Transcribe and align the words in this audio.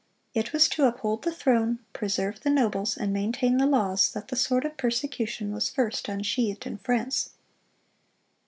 "It 0.33 0.51
was 0.51 0.67
to 0.69 0.85
uphold 0.87 1.21
the 1.21 1.31
throne, 1.31 1.77
preserve 1.93 2.39
the 2.39 2.49
nobles, 2.49 2.97
and 2.97 3.13
maintain 3.13 3.57
the 3.57 3.67
laws, 3.67 4.11
that 4.13 4.29
the 4.29 4.35
sword 4.35 4.65
of 4.65 4.75
persecution 4.75 5.51
was 5.53 5.69
first 5.69 6.09
unsheathed 6.09 6.65
in 6.65 6.79
France." 6.79 7.33